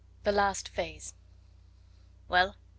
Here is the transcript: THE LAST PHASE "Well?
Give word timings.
THE 0.23 0.31
LAST 0.31 0.69
PHASE 0.69 1.13
"Well? 2.27 2.55